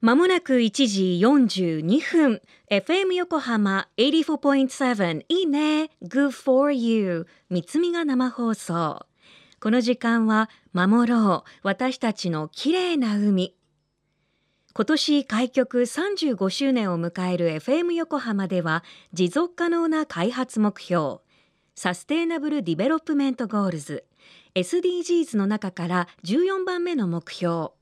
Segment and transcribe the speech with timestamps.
[0.00, 2.40] まもなく1時42分。
[2.70, 5.90] FM 横浜84.7いいね。
[6.02, 9.04] Good for you MITSUMI が生放送。
[9.60, 11.50] この時間は守ろう。
[11.62, 13.54] 私たちの綺麗な海。
[14.72, 18.82] 今年開局35周年を迎える FM 横浜では
[19.12, 21.18] 持続可能な開発目標。
[21.74, 24.06] Sustainable Development Goals。
[24.54, 27.72] SDGs の中から14番目の目標。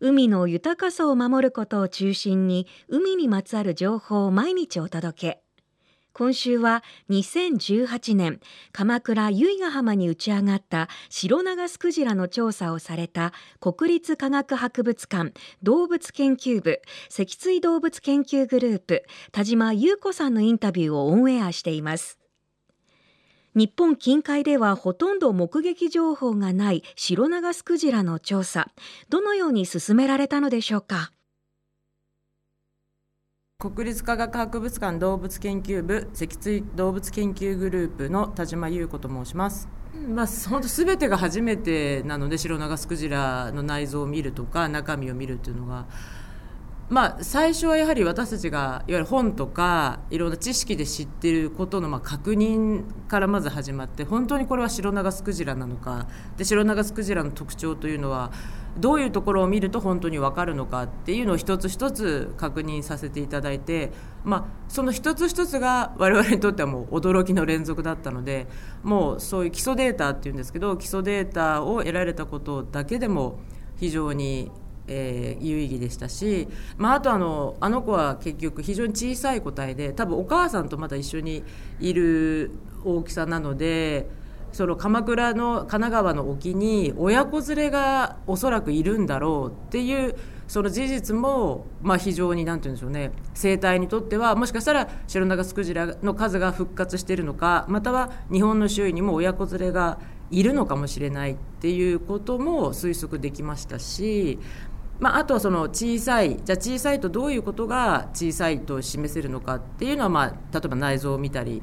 [0.00, 5.42] 海の豊かさを守ることを中心に海にまつわる情報を毎日お届け。
[6.12, 8.40] 今週は2018年
[8.72, 22.18] 鎌倉由比ヶ浜に打ち上がったシロナガスクジラの調査をされた国立科学博物館動物研究部脊椎動物研究グループ田島優子さんのインタビューをオンエアしています。
[23.58, 28.68] 日本近海ではほとんど目撃情報がないシロナガスクジラの調査。
[29.08, 31.10] どのように進められたのでしょうか？
[33.58, 39.68] 国立科学博物館動物研究部脊椎動物研究グループの田島優子と申します。
[40.08, 45.88] まあ、本当全てが初めてなのでシロナガスクジラの内臓を見るとか中身を見るっていうのが
[46.90, 56.08] まあ、最初はやはり私たちがいわゆる本とかいろんな知識で知っていることのまあ確認からまず始まって本当にこれはシロナガスクジラなのか。
[56.38, 58.32] でシロナガスクジラの特徴というのは
[58.78, 63.90] どういうところを見ると本当に分かるのかっていうのを一つ一つ確認させていただいて、
[64.24, 68.46] まあ、その一つ一つが我々にとってはもう驚きの連続だったので
[68.82, 73.40] もうそういう基礎データっていうんですけど基礎データを得られたことだけでも
[73.76, 74.50] 非常に
[74.88, 81.44] えー、有意義でしたし、まあ、あとあのあの子は結局非常に小さい個体で多分お母さんとまだ一緒に
[81.80, 82.50] いる
[82.84, 84.08] 大きさなので
[84.52, 90.16] その鎌倉の神奈川の沖に親子連れがおそらくいるんだろうっていう
[90.46, 99.98] その事実も、まあ、非常になんて言うんでしょうね生態にとってはもしかしたらシロナガスクジラの数が復活しているのかまたは日本の周囲にも親子連れが
[100.30, 104.38] いるのかもしれないっていうことも推測できましたし
[105.00, 111.62] まあ、あとはその小さいじゃあ小さいとどういうことが小さいと示せるのかっていうのは、まあ、例えば内臓を見たり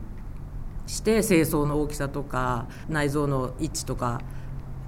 [0.88, 4.22] して清掃の大きさとか内臓の位置とか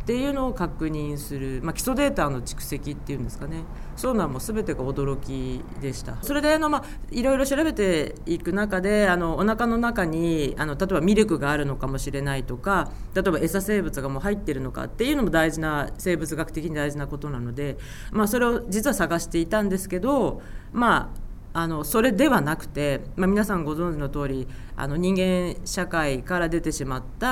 [0.07, 3.65] っていうのを確認する、まあ、基礎データの蓄積っていうんですかね。
[3.97, 6.15] そういうのはもう全てが驚きでした。
[6.21, 17.75] それであの、まあ、いろいろ調べていく中であのお腹の中にあの例えばミルクがあるのかもしれないとか例えば餌生物がもう入ってるのかっていうのも大事な生物学的に大事なことなので、
[18.11, 20.41] まあ、それを実は探していたんですけど
[20.71, 21.26] まあ
[21.57, 27.27] あのそれではなくて、まあ、皆さんご存知の通りあの人間社会から出てしまった、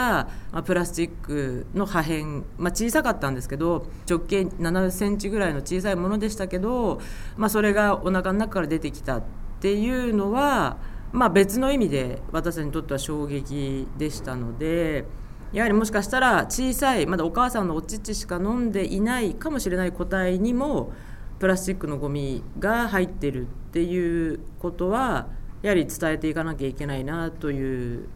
[0.52, 2.26] まあ、プラスチックの破片、
[2.58, 7.00] まあ、小さかったんですけど直径7センチぐらいの小さいものでしたけど、
[7.38, 9.24] まあ、それがお腹の中から出てきたっ
[9.60, 10.78] ていうのは、
[11.12, 15.06] まあ、別の意味で私たちにとっては衝撃でしたので。
[15.54, 20.92] やはりもしかしたら小さいまだお母さんのお乳しか飲んでいないかもしれない個体にも
[21.40, 25.28] プラスチックのゴミが入ってるっていうことは
[25.62, 28.08] やはり伝えていかなきゃいけないなという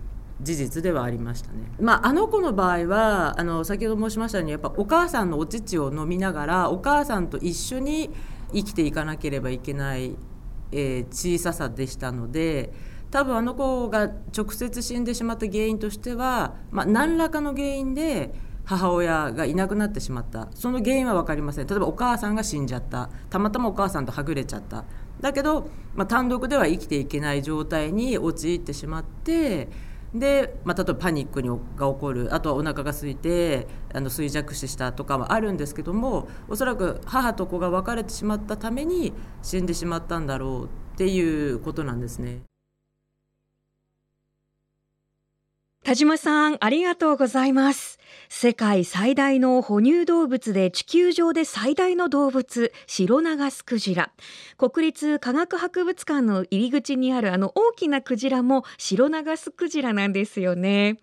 [0.41, 8.09] 事実ではありましたね、まあ、あの子の場合はあの先ほど申しましたようにやっぱお母さんのお乳を飲みながらお母さんと一緒に
[8.53, 10.15] 生きていかなければいけない、
[10.71, 12.71] えー、小ささでしたので
[13.11, 18.33] 多分あの子が直接死んでしまった原因としては、まあ、何らかの原因で
[18.69, 20.47] 母親がいなくなってしまった。
[20.53, 21.65] その原因は分かりません。
[21.67, 23.09] 例えばお母さんが死んじゃった。
[23.31, 24.85] たまたまお母さんとはぐれちゃった。
[25.19, 29.69] だけど、まあ、単独では生きていけない状態に陥ってしまって
[30.13, 32.31] で、まあ、例えばパニックにが起こる。
[32.31, 42.43] あとはお腹が空いてあの衰弱死したとかはあるんですけどもおそらく母と子が別れてしまったために死んでしまったんだろうっていうことなんですね。
[45.83, 47.98] 田島さんありがとうございます。
[48.29, 54.11] 世界最大の哺乳動物で地球上で最大の動物シロナガスクジラ。
[54.57, 60.99] 国立科学博物館の入り口にあるあの大きなクジラもシロナガスクジラなんですよね。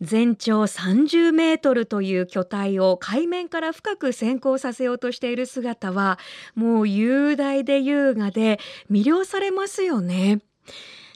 [0.00, 6.18] 全長30メートルという巨体を海面から深く潜航させようとしている姿は
[6.54, 8.58] もう雄大で優雅で
[8.90, 10.40] 魅了されますよね。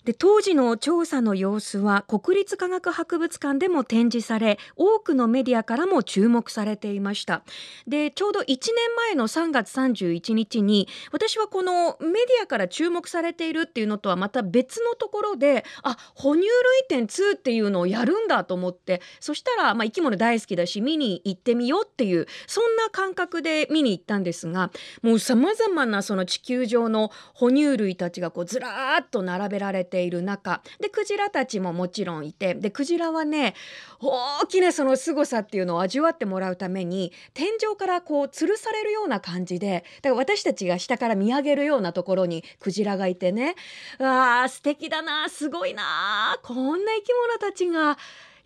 [0.04, 7.42] で当時の調査の様子は国立科学博物館でも展示され多くのメディアからも注目されていました。
[7.86, 8.58] でちょうど1年
[8.96, 16.48] 前の3月31日に私はこのメディアから注目されているっていうのとはまた別のところであ哺乳類
[16.88, 24.70] 展2っていうのをやるんだと思ってそしたら、まあ、生き物大好きだし見に行ってみようっていうそんな感覚で見に行ったんですが
[25.02, 33.54] もうさまざまなその地球上の哺乳類たちがこうずらーっと並べられてている中でクジラたちももちろんいてでクジラはね
[34.00, 43.56] 大きなその凄さっていうのを味わってもらうために天井からこう吊るされるような感じでだから私たちが下から見上げるようなところにクジラがいてね
[43.98, 47.98] わあ素敵だなすごいなこんな生き物たちが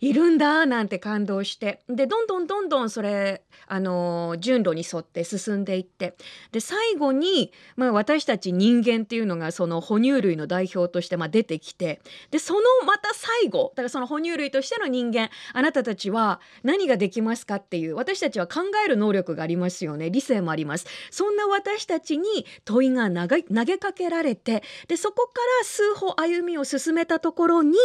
[0.03, 1.79] いるんだなんて感動して。
[1.87, 6.17] でどんどんどんどんそれあの順路に沿って進んでいって。
[6.51, 12.01] で最後に、まあ、私たち人間っていうのがその哺乳類の代表としてまあ出てきて。
[12.31, 20.09] でそのまた最後だからその哺乳類としての人間あなたたちは何ができますかっていう私たちは考える能力がありますよね。
[20.09, 20.85] 理性もあります。
[21.11, 24.63] そんな私たちに問いが投げ投げかけられて。
[24.89, 27.77] でそこから数歩歩みを進めたところに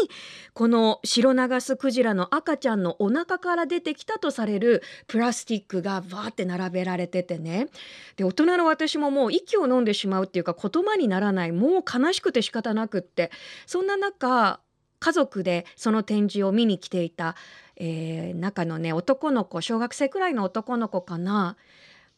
[0.52, 7.68] この白長スクジララの赤ちゃんのお腹から出てきたとされるプラスチックがバーって並べられててね。
[8.16, 11.52] で大人の私ももう息を飲んでしまうっていうか言葉にならない。
[11.52, 13.30] もう悲しくて仕方なくって。
[13.66, 14.60] そんな中
[15.00, 17.36] 家族でその展示を見に来ていた、
[17.76, 21.56] えー、中のね男の子小学生くらいの男の子かな。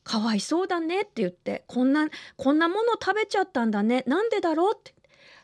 [0.03, 4.03] かわいそうだねって言ってこんなこんなもの食べちゃったんだね。
[4.07, 4.95] なんでだろうって。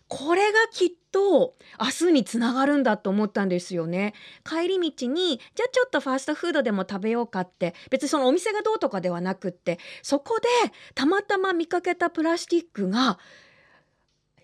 [0.08, 4.14] これがきっと明日につながるんだと思ったんですよね。
[4.44, 10.46] 帰り道にじゃあちょっとファーストフードでも食べようかって別にそのお店がどうとかではなくってそこで
[10.94, 13.18] たまたま見かけたプラスチックが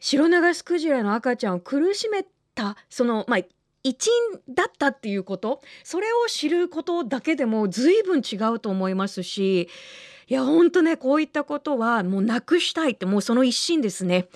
[0.00, 3.41] 白長スクジラの赤ちゃんを苦しめたそのまあ
[3.85, 9.69] 一員だったっていうことそれを知ることだけでも随分違うと思いますし
[10.29, 14.29] いやほんとねこういったことはもうなくしたいってもうその一心ですね。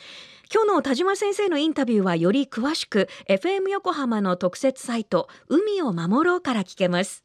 [0.52, 7.24] 今日の田島先生のインタビューはより詳しく FM 横浜の特設サイト海を守ろうから聞けます。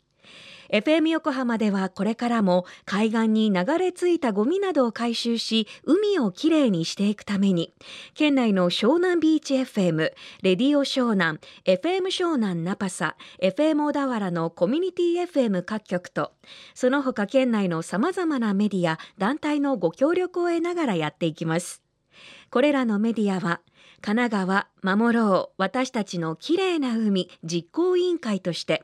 [0.71, 7.73] FM 横浜ではこれからも海岸に流れ着いたゴミなどを回収し海をきれいにしていくために
[8.13, 16.31] 県内の湘南ビーチ FM レディオ湘南 FM 湘南ナパサ FM 小田原のコミュニティ FM 各局と
[16.73, 21.83] その他県内のさまざまなメディア団体のご協力を得ながらやっていきます。
[22.51, 23.61] これらのメディアは
[24.01, 28.83] 神奈川守ろう私たちのきれいな海実行委員会として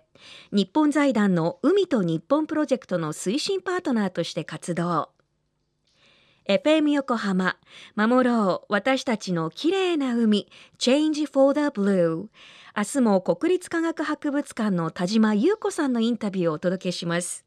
[0.51, 5.09] 日本財団の海と日本プロジェクトの推進パートナーとして活動。
[6.47, 7.57] FM 横浜
[7.95, 10.47] 守ろう私たちのきれいな海
[10.79, 12.27] Change for the Blue
[12.77, 17.46] 明日も国立科学博物館の田島優子さんのインタビューをお届けします。